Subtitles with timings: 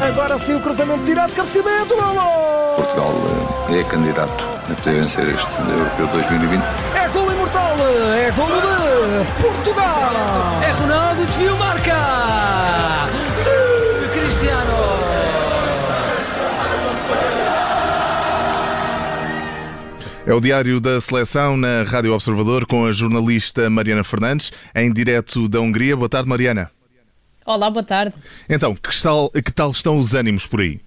[0.00, 2.76] Agora sim o cruzamento tirado, cabeceamento, golo!
[2.76, 3.14] Portugal
[3.70, 6.62] é candidato a poder vencer este Europeu 2020.
[6.94, 7.76] É golo imortal,
[8.14, 10.12] é golo de Portugal!
[10.62, 11.96] É Ronaldo, desvio, marca!
[13.42, 14.76] Sim, Cristiano!
[20.26, 25.48] É o Diário da Seleção na Rádio Observador com a jornalista Mariana Fernandes, em direto
[25.48, 25.96] da Hungria.
[25.96, 26.75] Boa tarde, Mariana.
[27.46, 28.12] Olá, boa tarde.
[28.48, 30.80] Então, que tal, que tal estão os ânimos por aí?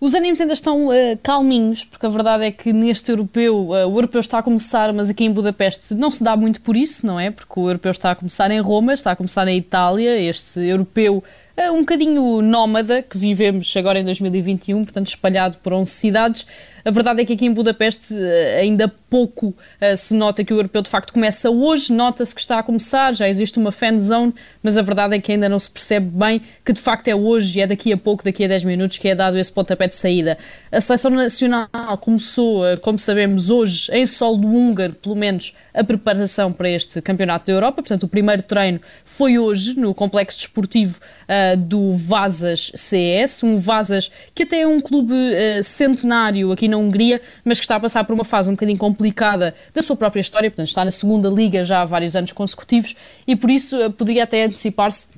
[0.00, 3.98] Os ânimos ainda estão uh, calminhos, porque a verdade é que neste europeu, uh, o
[3.98, 7.20] europeu está a começar, mas aqui em Budapeste não se dá muito por isso, não
[7.20, 7.30] é?
[7.30, 11.22] Porque o europeu está a começar em Roma, está a começar em Itália, este europeu
[11.56, 16.46] uh, um bocadinho nómada que vivemos agora em 2021, portanto espalhado por 11 cidades.
[16.88, 20.56] A verdade é que aqui em Budapeste eh, ainda pouco uh, se nota que o
[20.56, 24.34] europeu de facto começa hoje, nota-se que está a começar, já existe uma fan zone,
[24.62, 27.58] mas a verdade é que ainda não se percebe bem que de facto é hoje
[27.58, 29.94] e é daqui a pouco, daqui a 10 minutos, que é dado esse pontapé de
[29.94, 30.38] saída.
[30.70, 31.68] A seleção nacional
[32.00, 37.46] começou, uh, como sabemos, hoje em solo húngaro, pelo menos a preparação para este campeonato
[37.46, 43.42] da Europa, portanto o primeiro treino foi hoje no complexo desportivo uh, do Vazas CS,
[43.42, 45.14] um Vazas que até é um clube
[45.62, 49.54] centenário aqui na Hungria, mas que está a passar por uma fase um bocadinho complicada
[49.74, 52.94] da sua própria história, portanto está na segunda liga já há vários anos consecutivos
[53.26, 55.08] e por isso eh, poderia até antecipar-se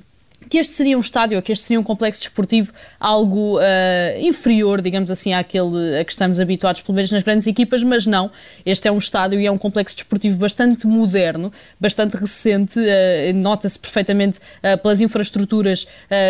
[0.49, 3.61] que este seria um estádio, que este seria um complexo desportivo algo uh,
[4.19, 8.31] inferior, digamos assim, àquele a que estamos habituados, pelo menos nas grandes equipas, mas não.
[8.65, 13.79] Este é um estádio e é um complexo desportivo bastante moderno, bastante recente, uh, nota-se
[13.79, 15.87] perfeitamente uh, pelas infraestruturas,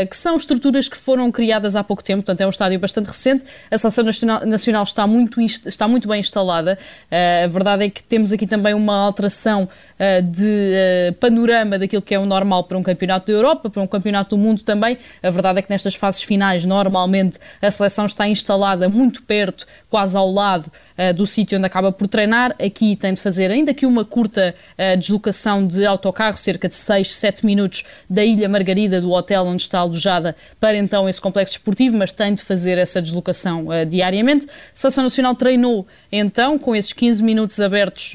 [0.09, 3.43] que são estruturas que foram criadas há pouco tempo, portanto é um estádio bastante recente.
[3.69, 6.77] A seleção nacional, nacional está, muito, está muito bem instalada.
[7.43, 9.67] a verdade é que temos aqui também uma alteração
[10.23, 14.00] de panorama daquilo que é o normal para um campeonato da Europa, para um campeonato
[14.01, 14.97] Campeonato do Mundo também.
[15.21, 20.17] A verdade é que nestas fases finais, normalmente, a seleção está instalada muito perto, quase
[20.17, 22.55] ao lado uh, do sítio onde acaba por treinar.
[22.59, 27.13] Aqui tem de fazer, ainda que uma curta uh, deslocação de autocarro, cerca de 6,
[27.13, 31.95] 7 minutos da Ilha Margarida, do hotel onde está alojada, para então esse complexo esportivo,
[31.95, 34.47] mas tem de fazer essa deslocação uh, diariamente.
[34.47, 38.13] A Seleção Nacional treinou então com esses 15 minutos abertos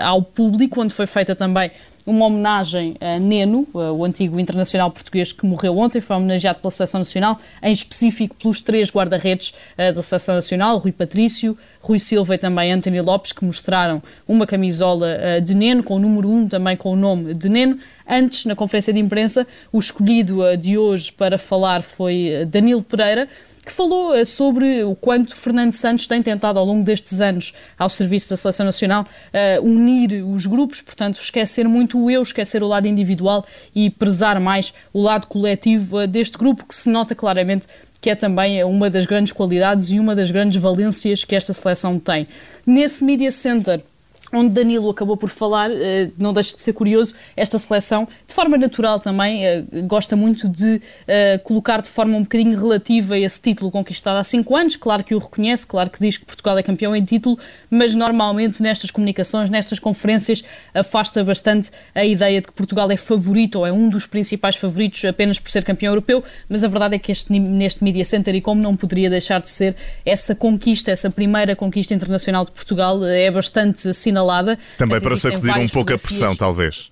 [0.00, 1.70] ao público, onde foi feita também
[2.10, 6.98] uma homenagem a Neno, o antigo internacional português que morreu ontem, foi homenageado pela Seleção
[6.98, 12.38] Nacional, em específico pelos três guarda-redes eh, da Seleção Nacional, Rui Patrício, Rui Silva e
[12.38, 16.76] também António Lopes, que mostraram uma camisola eh, de Neno, com o número 1 também
[16.76, 17.78] com o nome de Neno.
[18.12, 23.28] Antes, na conferência de imprensa, o escolhido eh, de hoje para falar foi Danilo Pereira,
[23.64, 27.88] que falou eh, sobre o quanto Fernando Santos tem tentado ao longo destes anos ao
[27.88, 32.66] serviço da Seleção Nacional uh, unir os grupos, portanto esquecer muito o eu, esquecer o
[32.66, 37.68] lado individual e prezar mais o lado coletivo uh, deste grupo que se nota claramente
[38.00, 41.98] que é também uma das grandes qualidades e uma das grandes valências que esta seleção
[41.98, 42.26] tem.
[42.66, 43.82] Nesse Media Center
[44.32, 48.56] onde Danilo acabou por falar, eh, não deixa de ser curioso, esta seleção, de forma
[48.56, 53.70] natural também, eh, gosta muito de eh, colocar de forma um bocadinho relativa esse título
[53.70, 56.94] conquistado há cinco anos, claro que o reconhece, claro que diz que Portugal é campeão
[56.94, 57.38] em título,
[57.68, 63.56] mas normalmente nestas comunicações, nestas conferências, afasta bastante a ideia de que Portugal é favorito
[63.56, 66.98] ou é um dos principais favoritos apenas por ser campeão europeu, mas a verdade é
[66.98, 69.74] que este, neste Media Center, e como não poderia deixar de ser,
[70.06, 74.58] essa conquista, essa primeira conquista internacional de Portugal é bastante assinalada assinalada.
[74.76, 76.90] Também para sacudir um pouco a pressão, talvez.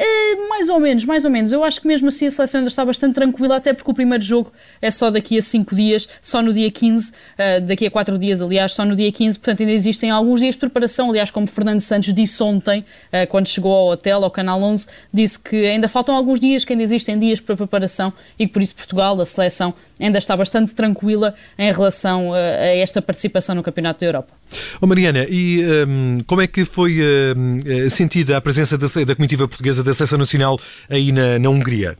[0.00, 1.50] Uh, mais ou menos, mais ou menos.
[1.50, 4.22] Eu acho que mesmo assim a seleção ainda está bastante tranquila, até porque o primeiro
[4.22, 7.90] jogo é só daqui a 5 dias, só no dia 15, uh, eh, daqui a
[7.90, 11.10] 4 dias, aliás, só no dia 15, portanto ainda existem alguns dias de preparação.
[11.10, 15.36] Aliás, como Fernando Santos disse ontem, uh, quando chegou ao hotel, ao Canal 11, disse
[15.36, 18.76] que ainda faltam alguns dias, que ainda existem dias para preparação e que por isso
[18.76, 24.06] Portugal, a seleção, ainda está bastante tranquila em relação a esta participação no Campeonato da
[24.06, 24.37] Europa.
[24.80, 29.46] Oh Mariana, e um, como é que foi uh, sentida a presença da, da comitiva
[29.46, 31.96] portuguesa da Seleção Nacional aí na, na Hungria?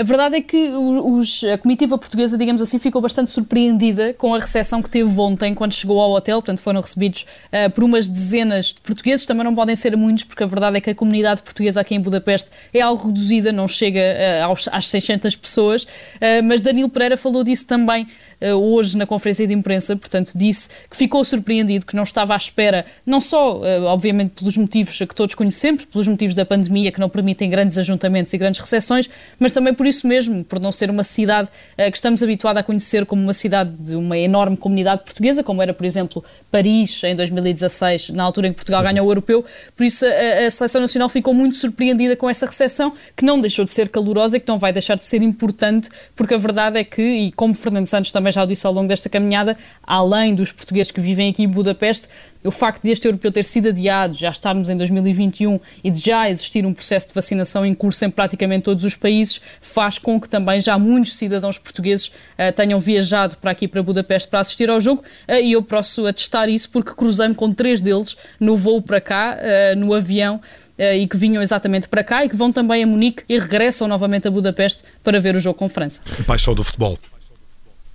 [0.00, 4.38] A verdade é que os, a comitiva portuguesa, digamos assim, ficou bastante surpreendida com a
[4.38, 6.40] recepção que teve ontem quando chegou ao hotel.
[6.40, 9.26] Portanto, foram recebidos uh, por umas dezenas de portugueses.
[9.26, 12.00] Também não podem ser muitos, porque a verdade é que a comunidade portuguesa aqui em
[12.00, 15.82] Budapeste é algo reduzida, não chega uh, aos, às 600 pessoas.
[15.82, 18.06] Uh, mas Danilo Pereira falou disso também
[18.40, 19.96] hoje na conferência de imprensa.
[19.96, 24.98] Portanto, disse que ficou surpreendido, que não estava à espera, não só, obviamente, pelos motivos
[24.98, 29.08] que todos conhecemos, pelos motivos da pandemia que não permitem grandes ajuntamentos e grandes recepções,
[29.38, 32.62] mas também por isso mesmo, por não ser uma cidade uh, que estamos habituados a
[32.62, 37.14] conhecer como uma cidade de uma enorme comunidade portuguesa, como era, por exemplo, Paris em
[37.14, 39.44] 2016, na altura em que Portugal ganhou o europeu.
[39.76, 43.64] Por isso a, a seleção nacional ficou muito surpreendida com essa recepção, que não deixou
[43.64, 46.84] de ser calorosa e que não vai deixar de ser importante, porque a verdade é
[46.84, 50.52] que, e como Fernando Santos também já o disse ao longo desta caminhada, além dos
[50.52, 52.08] portugueses que vivem aqui em Budapeste,
[52.44, 56.30] o facto de este europeu ter sido adiado, já estarmos em 2021 e de já
[56.30, 60.28] existir um processo de vacinação em curso em praticamente todos os países, faz com que
[60.28, 64.80] também já muitos cidadãos portugueses uh, tenham viajado para aqui, para Budapeste, para assistir ao
[64.80, 69.00] jogo uh, e eu posso atestar isso porque cruzei-me com três deles no voo para
[69.00, 70.40] cá, uh, no avião,
[70.98, 74.26] e que vinham exatamente para cá e que vão também a Munique e regressam novamente
[74.26, 76.00] a Budapeste para ver o jogo com França.
[76.26, 76.98] Paixão do futebol.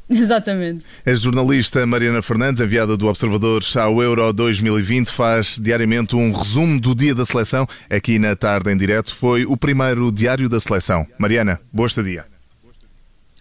[0.10, 0.84] Exatamente.
[1.06, 6.94] A jornalista Mariana Fernandes, enviada do Observador ao Euro 2020, faz diariamente um resumo do
[6.94, 7.68] dia da seleção.
[7.90, 11.06] Aqui na tarde em direto foi o primeiro diário da seleção.
[11.18, 12.26] Mariana, boa estadia.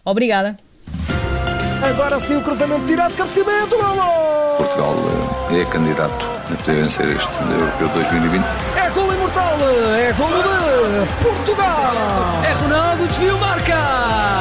[0.05, 0.59] Obrigada.
[1.83, 4.57] Agora sim o cruzamento direto, cabeceamento, golo!
[4.57, 4.95] Portugal
[5.51, 8.43] eh, é candidato a poder vencer este Europeu 2020.
[8.77, 9.59] É golo imortal,
[9.95, 12.43] é golo de Portugal!
[12.43, 14.34] É Ronaldo, desvio, marca!